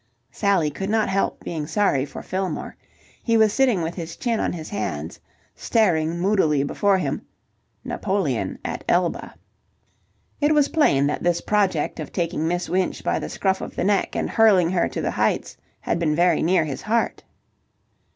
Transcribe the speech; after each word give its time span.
Sally 0.31 0.71
could 0.71 0.89
not 0.89 1.09
help 1.09 1.43
being 1.43 1.67
sorry 1.67 2.05
for 2.05 2.23
Fillmore. 2.23 2.75
He 3.23 3.37
was 3.37 3.53
sitting 3.53 3.83
with 3.83 3.93
his 3.93 4.15
chin 4.17 4.39
on 4.39 4.51
his 4.51 4.67
hands, 4.69 5.19
staring 5.55 6.17
moodily 6.19 6.63
before 6.63 6.97
him 6.97 7.21
Napoleon 7.85 8.57
at 8.65 8.83
Elba. 8.89 9.35
It 10.39 10.55
was 10.55 10.69
plain 10.69 11.05
that 11.05 11.21
this 11.21 11.39
project 11.41 11.99
of 11.99 12.11
taking 12.11 12.47
Miss 12.47 12.67
Winch 12.67 13.03
by 13.03 13.19
the 13.19 13.29
scruff 13.29 13.61
of 13.61 13.75
the 13.75 13.83
neck 13.83 14.15
and 14.15 14.27
hurling 14.27 14.71
her 14.71 14.89
to 14.89 15.01
the 15.01 15.11
heights 15.11 15.55
had 15.81 15.99
been 15.99 16.15
very 16.15 16.41
near 16.41 16.65
his 16.65 16.81
heart. 16.81 17.23